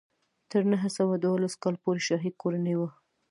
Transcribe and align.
تر 0.51 0.63
نهه 0.71 0.89
سوه 0.97 1.13
دولس 1.27 1.53
کال 1.63 1.75
پورې 1.83 2.01
شاهي 2.07 2.31
کورنۍ 2.41 2.75
وه. 2.77 2.89